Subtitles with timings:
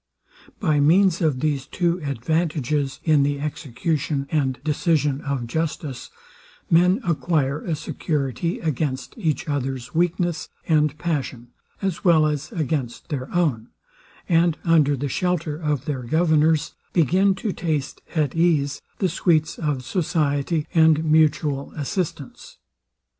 [0.59, 6.09] By means of these two advantages, in the execution and decision of justice,
[6.71, 11.49] men acquire a security against each others weakness and passion,
[11.83, 13.67] as well as against their own,
[14.27, 19.83] and under the shelter of their governors, begin to taste at ease the sweets of
[19.83, 22.57] society and mutual assistance.